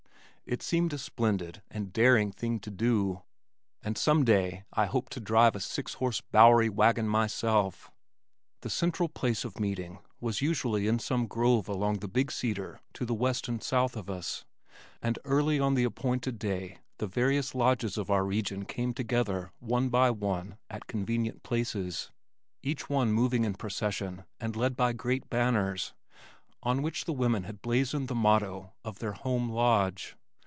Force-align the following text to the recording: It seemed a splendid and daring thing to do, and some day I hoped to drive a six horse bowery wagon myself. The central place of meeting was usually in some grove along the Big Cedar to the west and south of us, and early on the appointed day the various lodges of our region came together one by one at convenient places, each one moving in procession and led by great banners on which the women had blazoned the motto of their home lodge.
It 0.47 0.61
seemed 0.63 0.91
a 0.91 0.97
splendid 0.97 1.61
and 1.71 1.93
daring 1.93 2.33
thing 2.33 2.59
to 2.61 2.69
do, 2.69 3.21
and 3.81 3.97
some 3.97 4.25
day 4.25 4.65
I 4.73 4.85
hoped 4.85 5.13
to 5.13 5.21
drive 5.21 5.55
a 5.55 5.61
six 5.61 5.93
horse 5.93 6.19
bowery 6.19 6.67
wagon 6.67 7.07
myself. 7.07 7.89
The 8.59 8.69
central 8.69 9.07
place 9.07 9.45
of 9.45 9.61
meeting 9.61 9.99
was 10.19 10.41
usually 10.41 10.87
in 10.87 10.99
some 10.99 11.25
grove 11.25 11.69
along 11.69 11.99
the 11.99 12.09
Big 12.09 12.33
Cedar 12.33 12.81
to 12.95 13.05
the 13.05 13.13
west 13.13 13.47
and 13.47 13.63
south 13.63 13.95
of 13.95 14.09
us, 14.09 14.43
and 15.01 15.17
early 15.23 15.57
on 15.57 15.75
the 15.75 15.85
appointed 15.85 16.37
day 16.37 16.79
the 16.97 17.07
various 17.07 17.55
lodges 17.55 17.97
of 17.97 18.11
our 18.11 18.25
region 18.25 18.65
came 18.65 18.93
together 18.93 19.53
one 19.59 19.87
by 19.87 20.09
one 20.11 20.57
at 20.69 20.85
convenient 20.85 21.43
places, 21.43 22.11
each 22.61 22.89
one 22.89 23.13
moving 23.13 23.45
in 23.45 23.53
procession 23.53 24.25
and 24.37 24.57
led 24.57 24.75
by 24.75 24.91
great 24.91 25.29
banners 25.29 25.93
on 26.61 26.81
which 26.81 27.05
the 27.05 27.13
women 27.13 27.43
had 27.43 27.61
blazoned 27.61 28.09
the 28.09 28.13
motto 28.15 28.73
of 28.83 28.99
their 28.99 29.13
home 29.13 29.47
lodge. 29.49 30.17